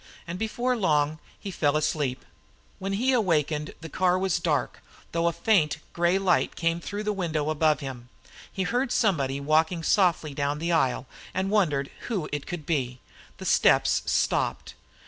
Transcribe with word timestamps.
And 0.25 0.39
before 0.39 0.75
long 0.75 1.19
he 1.39 1.51
fell 1.51 1.77
asleep. 1.77 2.25
When 2.79 2.93
he 2.93 3.13
awakened 3.13 3.75
the 3.81 3.87
car 3.87 4.17
was 4.17 4.39
dark, 4.39 4.81
though 5.11 5.27
a 5.27 5.31
faint 5.31 5.77
gray 5.93 6.17
light 6.17 6.55
came 6.55 6.79
through 6.79 7.03
the 7.03 7.13
window 7.13 7.51
above 7.51 7.81
him. 7.81 8.09
He 8.51 8.63
heard 8.63 8.91
somebody 8.91 9.39
walking 9.39 9.83
softly 9.83 10.33
down 10.33 10.57
the 10.57 10.71
aisle 10.71 11.05
and 11.35 11.51
wondered 11.51 11.91
who 12.07 12.27
it 12.31 12.47
could 12.47 12.65
be. 12.65 12.99
The 13.37 13.45
steps 13.45 14.01
stopped. 14.07 14.73